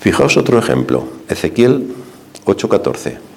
[0.00, 1.94] Fijaos otro ejemplo, Ezequiel
[2.46, 3.31] 8:14.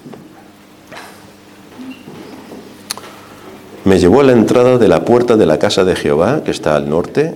[3.85, 6.75] Me llevó a la entrada de la puerta de la casa de Jehová, que está
[6.75, 7.35] al norte,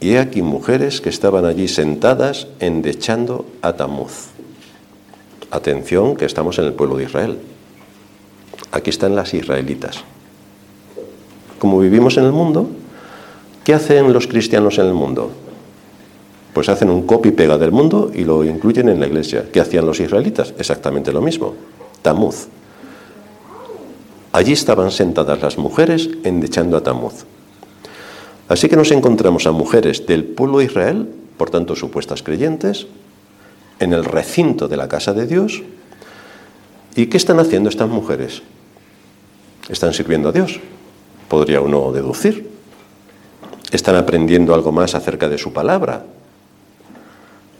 [0.00, 4.26] y he aquí mujeres que estaban allí sentadas endechando a Tamuz.
[5.50, 7.38] Atención, que estamos en el pueblo de Israel.
[8.70, 10.04] Aquí están las israelitas.
[11.58, 12.68] Como vivimos en el mundo,
[13.64, 15.30] ¿qué hacen los cristianos en el mundo?
[16.52, 19.46] Pues hacen un copy pega del mundo y lo incluyen en la iglesia.
[19.50, 20.52] ¿Qué hacían los israelitas?
[20.58, 21.54] Exactamente lo mismo.
[22.02, 22.48] Tamuz.
[24.32, 27.24] Allí estaban sentadas las mujeres endechando a Tamuz.
[28.48, 32.86] Así que nos encontramos a mujeres del pueblo de Israel, por tanto supuestas creyentes,
[33.80, 35.62] en el recinto de la casa de Dios.
[36.94, 38.42] ¿Y qué están haciendo estas mujeres?
[39.68, 40.60] Están sirviendo a Dios,
[41.28, 42.50] podría uno deducir.
[43.70, 46.04] Están aprendiendo algo más acerca de su palabra.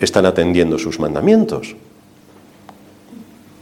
[0.01, 1.77] Están atendiendo sus mandamientos.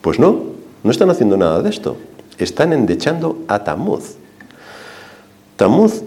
[0.00, 0.44] Pues no,
[0.84, 1.96] no están haciendo nada de esto
[2.38, 4.16] están endechando a Tamuz.
[5.56, 6.02] Tamuz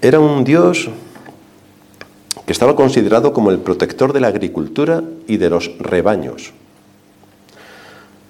[0.00, 0.90] era un dios
[2.46, 6.52] que estaba considerado como el protector de la agricultura y de los rebaños.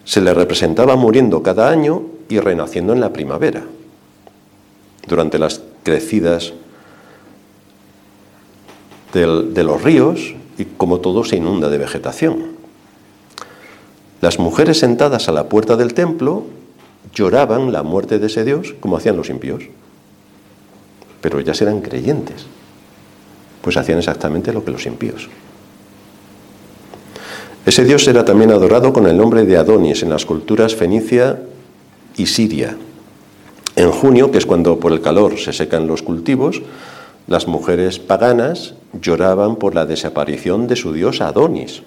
[0.04, 3.64] Se le representaba muriendo cada año y renaciendo en la primavera,
[5.06, 6.52] durante las crecidas
[9.12, 12.58] de los ríos y como todo se inunda de vegetación.
[14.20, 16.44] Las mujeres sentadas a la puerta del templo
[17.14, 19.64] lloraban la muerte de ese Dios como hacían los impíos.
[21.20, 22.46] Pero ellas eran creyentes,
[23.62, 25.28] pues hacían exactamente lo que los impíos.
[27.66, 31.42] Ese Dios era también adorado con el nombre de Adonis en las culturas fenicia
[32.16, 32.76] y siria.
[33.76, 36.62] En junio, que es cuando por el calor se secan los cultivos,
[37.26, 41.82] las mujeres paganas lloraban por la desaparición de su dios Adonis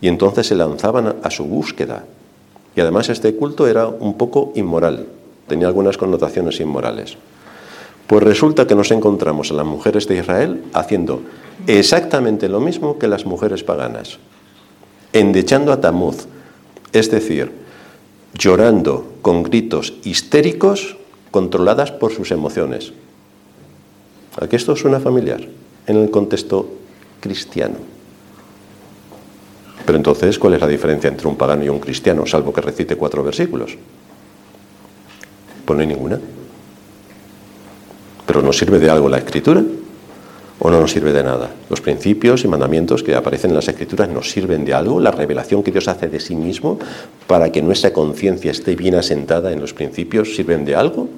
[0.00, 2.04] y entonces se lanzaban a su búsqueda
[2.78, 5.08] y además este culto era un poco inmoral,
[5.48, 7.16] tenía algunas connotaciones inmorales.
[8.06, 11.22] Pues resulta que nos encontramos a las mujeres de Israel haciendo
[11.66, 14.20] exactamente lo mismo que las mujeres paganas,
[15.12, 16.28] endechando a Tamuz,
[16.92, 17.50] es decir,
[18.34, 20.98] llorando con gritos histéricos
[21.32, 22.92] controladas por sus emociones.
[24.40, 25.40] ¿A esto suena familiar
[25.88, 26.68] en el contexto
[27.18, 27.97] cristiano?
[29.88, 32.96] Pero entonces, ¿cuál es la diferencia entre un pagano y un cristiano, salvo que recite
[32.96, 33.74] cuatro versículos?
[35.64, 36.20] Pues no hay ninguna.
[38.26, 39.64] ¿Pero nos sirve de algo la escritura?
[40.58, 41.48] ¿O no nos sirve de nada?
[41.70, 45.62] Los principios y mandamientos que aparecen en las escrituras nos sirven de algo, la revelación
[45.62, 46.78] que Dios hace de sí mismo
[47.26, 51.08] para que nuestra conciencia esté bien asentada en los principios, ¿sirven de algo?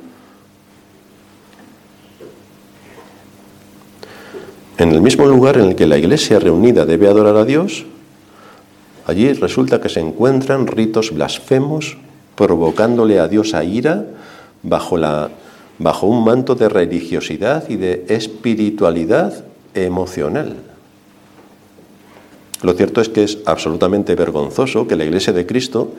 [4.79, 7.85] En el mismo lugar en el que la iglesia reunida debe adorar a Dios,
[9.11, 11.99] Allí resulta que se encuentran ritos blasfemos
[12.37, 14.05] provocándole a Dios a ira
[14.63, 15.31] bajo, la,
[15.81, 19.45] bajo un manto de religiosidad y de espiritualidad
[19.75, 20.55] emocional.
[22.63, 25.91] Lo cierto es que es absolutamente vergonzoso que la Iglesia de Cristo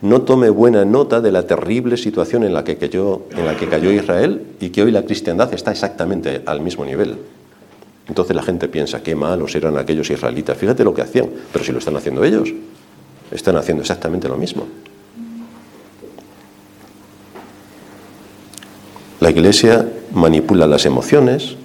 [0.00, 3.68] no tome buena nota de la terrible situación en la que cayó, en la que
[3.68, 7.18] cayó Israel y que hoy la cristiandad está exactamente al mismo nivel.
[8.08, 10.58] Entonces la gente piensa, qué malos eran aquellos israelitas.
[10.58, 12.52] Fíjate lo que hacían, pero si lo están haciendo ellos,
[13.30, 14.66] están haciendo exactamente lo mismo.
[19.20, 21.56] La iglesia manipula las emociones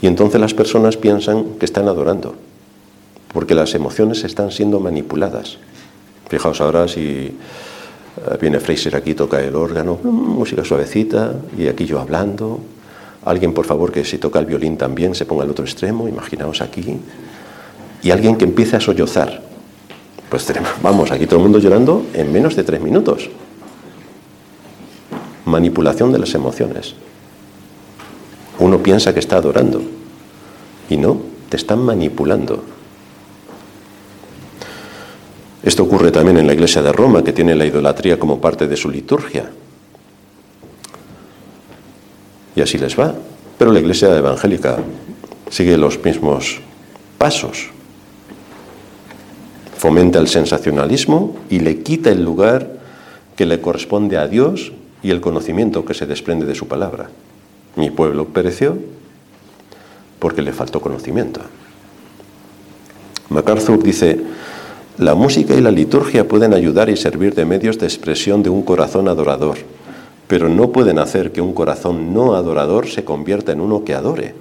[0.00, 2.36] y entonces las personas piensan que están adorando,
[3.32, 5.58] porque las emociones están siendo manipuladas.
[6.28, 7.32] Fijaos ahora si eh,
[8.40, 12.60] viene Fraser aquí, toca el órgano, música suavecita, y aquí yo hablando,
[13.24, 16.60] Alguien, por favor, que si toca el violín también se ponga al otro extremo, imaginaos
[16.60, 16.98] aquí.
[18.02, 19.42] Y alguien que empiece a sollozar.
[20.28, 20.46] Pues
[20.82, 23.30] vamos, aquí todo el mundo llorando en menos de tres minutos.
[25.46, 26.94] Manipulación de las emociones.
[28.58, 29.80] Uno piensa que está adorando
[30.90, 32.62] y no, te están manipulando.
[35.62, 38.76] Esto ocurre también en la iglesia de Roma, que tiene la idolatría como parte de
[38.76, 39.50] su liturgia.
[42.58, 43.14] Y así les va.
[43.56, 44.78] Pero la iglesia evangélica
[45.48, 46.58] sigue los mismos
[47.16, 47.68] pasos.
[49.76, 52.68] Fomenta el sensacionalismo y le quita el lugar
[53.36, 54.72] que le corresponde a Dios
[55.04, 57.10] y el conocimiento que se desprende de su palabra.
[57.76, 58.76] Mi pueblo pereció
[60.18, 61.40] porque le faltó conocimiento.
[63.28, 64.20] MacArthur dice,
[64.98, 68.62] la música y la liturgia pueden ayudar y servir de medios de expresión de un
[68.62, 69.58] corazón adorador
[70.28, 74.34] pero no pueden hacer que un corazón no adorador se convierta en uno que adore.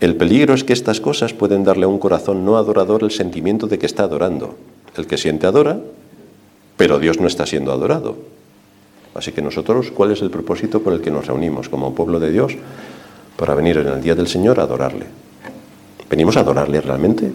[0.00, 3.68] El peligro es que estas cosas pueden darle a un corazón no adorador el sentimiento
[3.68, 4.56] de que está adorando.
[4.96, 5.78] El que siente adora,
[6.76, 8.16] pero Dios no está siendo adorado.
[9.14, 12.32] Así que nosotros, ¿cuál es el propósito por el que nos reunimos como pueblo de
[12.32, 12.54] Dios?
[13.36, 15.06] Para venir en el día del Señor a adorarle.
[16.10, 17.30] ¿Venimos a adorarle realmente?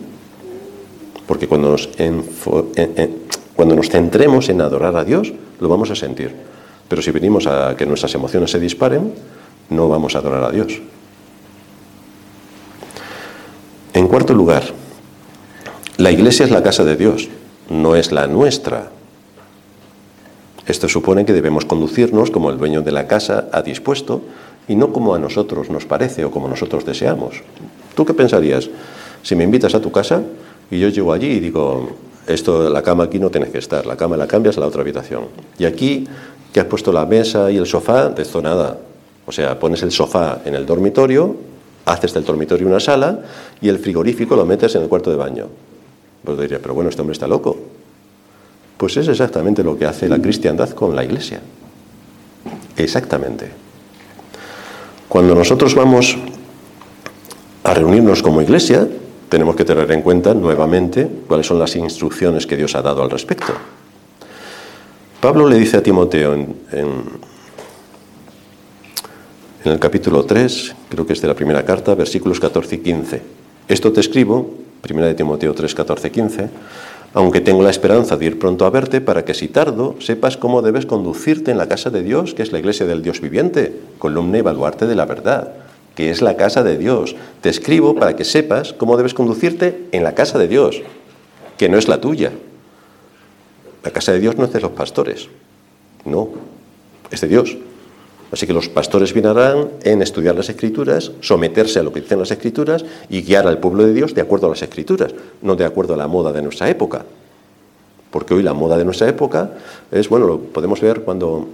[1.26, 1.90] Porque cuando nos,
[3.56, 6.52] cuando nos centremos en adorar a Dios, lo vamos a sentir.
[6.92, 9.14] Pero si venimos a que nuestras emociones se disparen,
[9.70, 10.82] no vamos a adorar a Dios.
[13.94, 14.64] En cuarto lugar,
[15.96, 17.30] la iglesia es la casa de Dios,
[17.70, 18.92] no es la nuestra.
[20.68, 24.24] Esto supone que debemos conducirnos como el dueño de la casa ha dispuesto
[24.68, 27.42] y no como a nosotros nos parece o como nosotros deseamos.
[27.96, 28.70] ¿Tú qué pensarías
[29.24, 30.24] si me invitas a tu casa
[30.70, 31.96] y yo llego allí y digo,
[32.28, 34.82] esto, la cama aquí no tiene que estar, la cama la cambias a la otra
[34.82, 35.26] habitación.
[35.58, 36.08] Y aquí
[36.52, 38.42] que has puesto la mesa y el sofá, de esto.
[39.26, 41.36] O sea, pones el sofá en el dormitorio,
[41.86, 43.20] haces del dormitorio una sala
[43.62, 45.48] y el frigorífico lo metes en el cuarto de baño.
[46.24, 47.58] Pues diría, pero bueno, este hombre está loco.
[48.78, 51.40] Pues es exactamente lo que hace la cristiandad con la iglesia.
[52.78, 53.52] Exactamente.
[55.08, 56.18] Cuando nosotros vamos
[57.64, 58.88] a reunirnos como iglesia,
[59.30, 63.10] tenemos que tener en cuenta nuevamente cuáles son las instrucciones que Dios ha dado al
[63.10, 63.54] respecto.
[65.22, 66.56] Pablo le dice a Timoteo en,
[69.64, 73.22] el capítulo 3, creo que es de la primera carta, versículos 14 y 15.
[73.68, 74.50] Esto te escribo,
[74.82, 76.50] primera de Timoteo 3, 14 y 15,
[77.14, 80.64] aunque tengo la esperanza de ir pronto a verte para que si tardo sepas cómo
[80.64, 84.40] debes conducirte en la casa de Dios, que es la iglesia del Dios viviente, columna
[84.40, 85.54] y baluarte de la verdad,
[85.94, 87.16] que es la casa de Dios.
[87.42, 90.82] Te escribo para que sepas cómo debes conducirte en la casa de Dios,
[91.60, 92.32] que no es la tuya
[93.84, 95.28] la casa de Dios no es de los pastores,
[96.06, 96.30] no,
[97.10, 97.58] es de Dios.
[98.32, 102.32] Así que los pastores vienarán en estudiar las escrituras, someterse a lo que dicen las
[102.32, 105.96] escrituras y guiar al pueblo de Dios de acuerdo a las escrituras, no de acuerdo
[105.96, 107.04] a la moda de nuestra época.
[108.10, 109.52] Porque hoy la moda de nuestra época
[109.92, 111.50] es, bueno, lo podemos ver cuando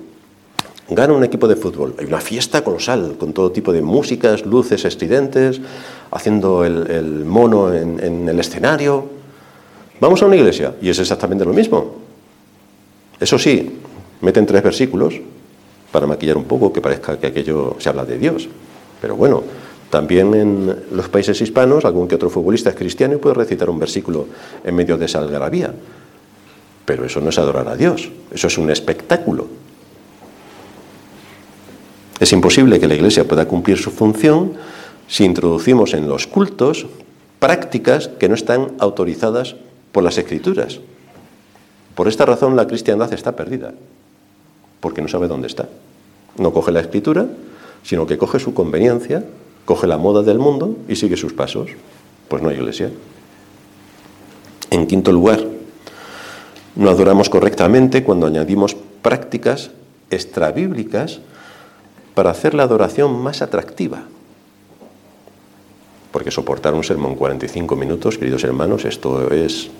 [0.89, 1.95] gana un equipo de fútbol.
[1.97, 5.59] Hay una fiesta colosal, con todo tipo de músicas, luces estridentes,
[6.11, 9.05] haciendo el, mono en, en el escenario.
[9.99, 12.06] Vamos a una iglesia y es exactamente lo mismo.
[13.19, 13.79] Eso sí,
[14.21, 15.15] meten tres versículos
[15.91, 18.47] para maquillar un poco, que parezca que aquello se habla de Dios.
[19.01, 19.43] Pero bueno,
[19.89, 23.79] también en los países hispanos, algún que otro futbolista es cristiano y puede recitar un
[23.79, 24.27] versículo
[24.63, 25.73] en medio de esa algarabía.
[26.85, 29.47] Pero eso no es adorar a Dios, eso es un espectáculo.
[32.19, 34.53] Es imposible que la Iglesia pueda cumplir su función
[35.07, 36.87] si introducimos en los cultos
[37.39, 39.55] prácticas que no están autorizadas
[39.91, 40.79] por las Escrituras.
[41.97, 43.73] Por esta razón la cristiandad está perdida,
[44.81, 45.67] porque no sabe dónde está.
[46.37, 47.25] No coge la escritura,
[47.81, 49.25] sino que coge su conveniencia,
[49.65, 51.71] coge la moda del mundo y sigue sus pasos.
[52.27, 52.91] Pues no hay iglesia.
[54.69, 55.43] En quinto lugar,
[56.75, 59.71] No adoramos correctamente cuando añadimos prácticas
[60.11, 61.19] extrabíblicas
[62.13, 64.03] para hacer la adoración más atractiva.
[66.11, 69.71] Porque soportar un sermón 45 minutos, queridos hermanos, esto es...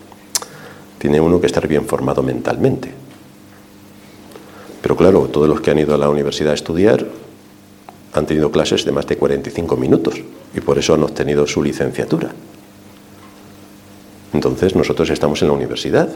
[0.98, 2.92] Tiene uno que estar bien formado mentalmente.
[4.82, 7.06] Pero claro, todos los que han ido a la universidad a estudiar
[8.14, 10.16] han tenido clases de más de 45 minutos
[10.56, 12.32] y por eso han obtenido su licenciatura.
[14.34, 16.10] Entonces nosotros estamos en la universidad.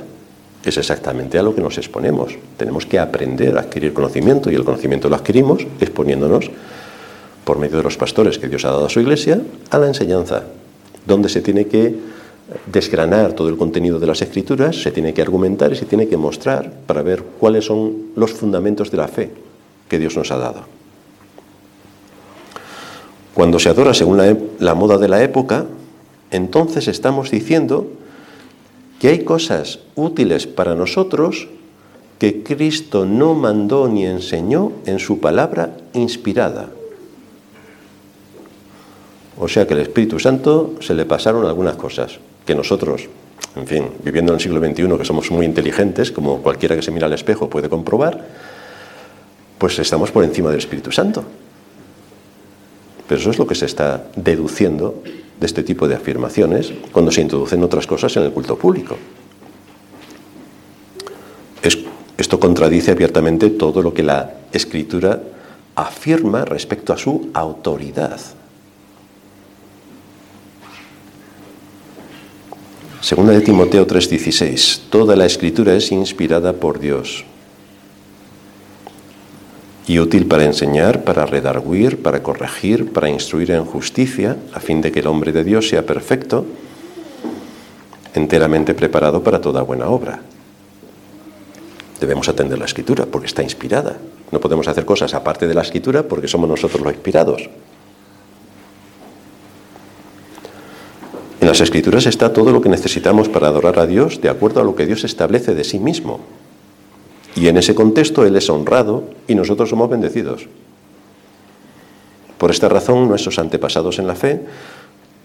[0.63, 2.37] Es exactamente a lo que nos exponemos.
[2.57, 6.51] Tenemos que aprender a adquirir conocimiento y el conocimiento lo adquirimos exponiéndonos
[7.43, 10.43] por medio de los pastores que Dios ha dado a su iglesia a la enseñanza,
[11.05, 11.95] donde se tiene que
[12.65, 16.17] desgranar todo el contenido de las escrituras, se tiene que argumentar y se tiene que
[16.17, 19.31] mostrar para ver cuáles son los fundamentos de la fe
[19.87, 20.65] que Dios nos ha dado.
[23.33, 24.21] Cuando se adora según
[24.59, 25.65] la, moda de la época,
[26.31, 27.87] entonces estamos diciendo
[28.99, 31.47] que hay cosas útiles para nosotros
[32.19, 36.69] que Cristo no mandó ni enseñó en su palabra inspirada.
[39.39, 43.07] O sea que el Espíritu Santo se le pasaron algunas cosas que nosotros,
[43.55, 46.91] en fin, viviendo en el siglo XXI, que somos muy inteligentes, como cualquiera que se
[46.91, 48.25] mira al espejo puede comprobar,
[49.57, 51.23] pues estamos por encima del Espíritu Santo.
[53.07, 55.03] Pero eso es lo que se está deduciendo
[55.39, 58.97] de este tipo de afirmaciones cuando se introducen otras cosas en el culto público.
[62.17, 65.21] esto contradice abiertamente todo lo que la escritura
[65.75, 68.21] afirma respecto a su autoridad.
[73.01, 74.83] Segunda de Timoteo 3:16.
[74.91, 77.25] Toda la escritura es inspirada por Dios
[79.87, 84.91] y útil para enseñar, para redarguir, para corregir, para instruir en justicia, a fin de
[84.91, 86.45] que el hombre de Dios sea perfecto,
[88.13, 90.21] enteramente preparado para toda buena obra.
[91.99, 93.97] Debemos atender la escritura porque está inspirada.
[94.31, 97.49] No podemos hacer cosas aparte de la escritura porque somos nosotros los inspirados.
[101.41, 104.63] En las escrituras está todo lo que necesitamos para adorar a Dios de acuerdo a
[104.63, 106.19] lo que Dios establece de sí mismo.
[107.35, 110.45] Y en ese contexto Él es honrado y nosotros somos bendecidos.
[112.37, 114.41] Por esta razón, nuestros antepasados en la fe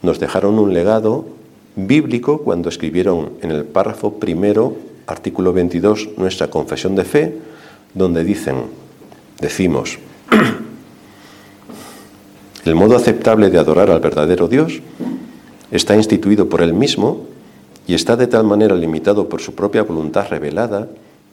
[0.01, 1.27] nos dejaron un legado
[1.77, 4.75] bíblico cuando escribieron en el párrafo primero,
[5.07, 7.37] artículo 22, nuestra confesión de fe,
[7.93, 8.62] donde dicen,
[9.39, 9.99] decimos,
[12.64, 14.81] el modo aceptable de adorar al verdadero Dios
[15.71, 17.27] está instituido por Él mismo
[17.87, 20.89] y está de tal manera limitado por su propia voluntad revelada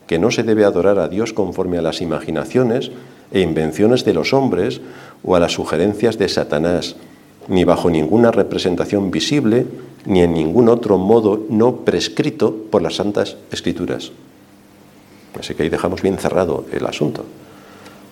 [0.08, 2.92] que no se debe adorar a Dios conforme a las imaginaciones
[3.32, 4.82] e invenciones de los hombres
[5.24, 6.96] o a las sugerencias de Satanás,
[7.48, 9.66] ni bajo ninguna representación visible,
[10.06, 14.12] ni en ningún otro modo no prescrito por las santas escrituras.
[15.40, 17.26] Así que ahí dejamos bien cerrado el asunto.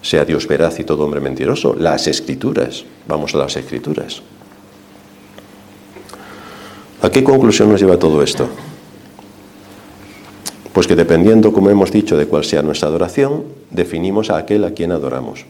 [0.02, 4.24] Sea Dios veraz y todo hombre mentiroso, las escrituras, vamos a las escrituras.
[7.02, 8.48] ¿A qué conclusión nos lleva todo esto?
[10.72, 14.72] Pues que dependiendo, como hemos dicho, de cuál sea nuestra adoración, definimos a aquel a
[14.72, 15.46] quien adoramos.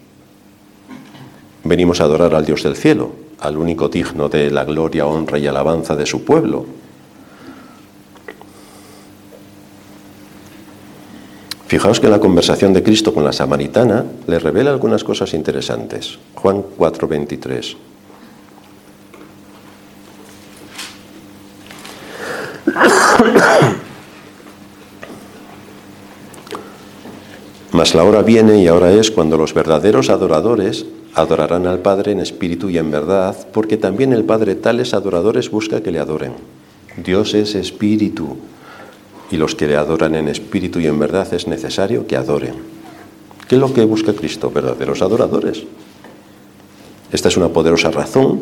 [1.63, 5.47] Venimos a adorar al Dios del cielo, al único digno de la gloria, honra y
[5.47, 6.65] alabanza de su pueblo.
[11.67, 16.17] Fijaos que la conversación de Cristo con la samaritana le revela algunas cosas interesantes.
[16.33, 17.77] Juan 4:23.
[27.71, 32.19] Mas la hora viene y ahora es cuando los verdaderos adoradores adorarán al Padre en
[32.19, 36.33] espíritu y en verdad, porque también el Padre tales adoradores busca que le adoren.
[36.97, 38.37] Dios es espíritu
[39.31, 42.55] y los que le adoran en espíritu y en verdad es necesario que adoren.
[43.47, 44.51] ¿Qué es lo que busca Cristo?
[44.51, 45.63] Verdaderos adoradores.
[47.11, 48.41] Esta es una poderosa razón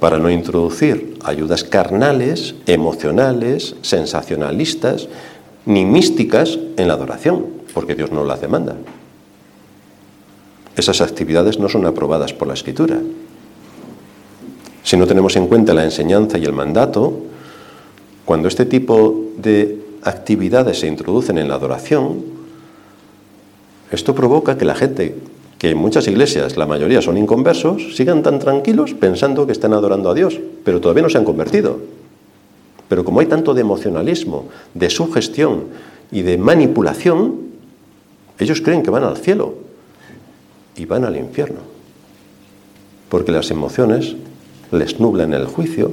[0.00, 5.08] para no introducir ayudas carnales, emocionales, sensacionalistas,
[5.66, 8.76] ni místicas en la adoración, porque Dios no las demanda.
[10.76, 13.00] Esas actividades no son aprobadas por la Escritura.
[14.84, 17.20] Si no tenemos en cuenta la enseñanza y el mandato,
[18.24, 22.22] cuando este tipo de actividades se introducen en la adoración,
[23.90, 25.16] esto provoca que la gente
[25.58, 30.08] que en muchas iglesias, la mayoría son inconversos, sigan tan tranquilos pensando que están adorando
[30.08, 31.80] a Dios, pero todavía no se han convertido.
[32.88, 35.64] Pero como hay tanto de emocionalismo, de sugestión
[36.12, 37.48] y de manipulación,
[38.38, 39.56] ellos creen que van al cielo
[40.76, 41.60] y van al infierno.
[43.08, 44.14] Porque las emociones
[44.70, 45.90] les nublan el juicio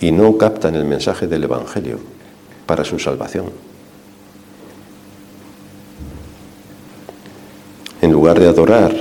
[0.00, 1.98] y no captan el mensaje del Evangelio
[2.66, 3.46] para su salvación.
[8.12, 8.94] Lugar de adorar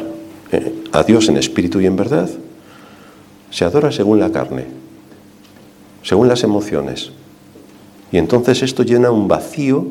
[0.52, 2.30] eh, a Dios en espíritu y en verdad,
[3.50, 4.66] se adora según la carne,
[6.04, 7.12] según las emociones.
[8.12, 9.86] Y entonces esto llena un vacío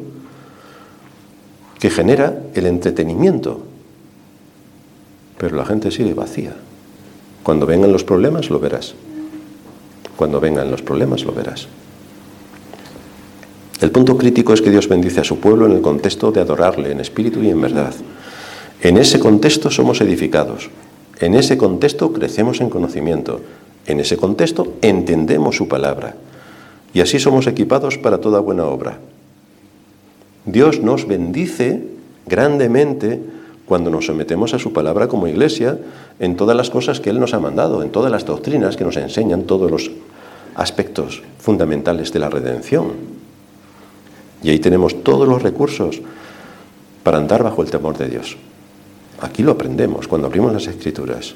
[1.79, 3.63] que genera el entretenimiento.
[5.37, 6.55] Pero la gente sigue vacía.
[7.43, 8.95] Cuando vengan los problemas lo verás.
[10.17, 11.69] Cuando vengan los problemas lo verás.
[13.81, 16.93] El punto crítico es que Dios bendice a su pueblo en el contexto de adorarle
[16.93, 17.93] en espíritu y en verdad.
[18.85, 20.69] En ese contexto somos edificados.
[21.19, 23.41] En ese contexto crecemos en conocimiento.
[23.87, 26.17] En ese contexto entendemos su palabra.
[26.93, 28.99] Y así somos equipados para toda buena obra.
[30.45, 31.83] Dios nos bendice
[32.27, 33.23] grandemente
[33.65, 35.79] cuando nos sometemos a su palabra como iglesia
[36.21, 38.99] en todas las cosas que Él nos ha mandado, en todas las doctrinas que nos
[38.99, 39.91] enseñan todos los
[40.57, 42.93] aspectos fundamentales de la redención.
[44.43, 46.03] Y ahí tenemos todos los recursos
[47.03, 48.37] para andar bajo el temor de Dios.
[49.25, 51.35] Aquí lo aprendemos cuando abrimos las escrituras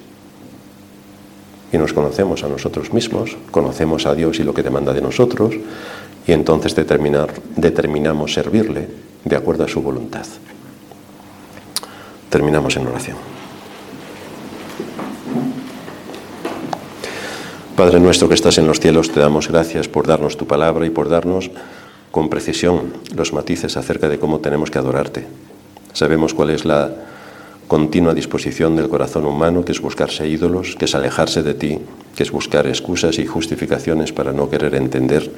[1.73, 5.55] y nos conocemos a nosotros mismos, conocemos a Dios y lo que demanda de nosotros,
[6.27, 8.89] y entonces determinamos servirle
[9.25, 10.27] de acuerdo a su voluntad.
[12.29, 13.17] Terminamos en oración.
[17.75, 20.91] Padre nuestro que estás en los cielos, te damos gracias por darnos tu palabra y
[20.91, 21.51] por darnos
[22.11, 25.27] con precisión los matices acerca de cómo tenemos que adorarte.
[25.95, 26.93] Sabemos cuál es la
[27.69, 31.79] continua disposición del corazón humano, que es buscarse ídolos, que es alejarse de ti,
[32.17, 35.31] que es buscar excusas y justificaciones para no querer entender.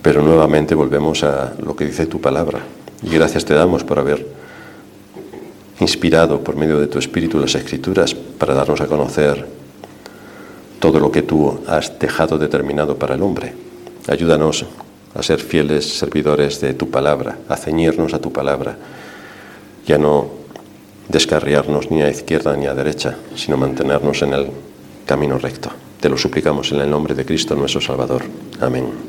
[0.00, 2.60] Pero nuevamente volvemos a lo que dice tu palabra.
[3.02, 4.26] Y gracias te damos por haber
[5.80, 9.46] inspirado por medio de tu Espíritu las Escrituras para darnos a conocer
[10.80, 13.52] todo lo que tú has dejado determinado para el hombre.
[14.08, 14.64] Ayúdanos
[15.14, 18.78] a ser fieles servidores de tu palabra, a ceñirnos a tu palabra,
[19.86, 20.45] ya no
[21.08, 24.50] descarriarnos ni a izquierda ni a derecha, sino mantenernos en el
[25.06, 25.70] camino recto.
[26.00, 28.22] Te lo suplicamos en el nombre de Cristo nuestro Salvador.
[28.60, 29.06] Amén.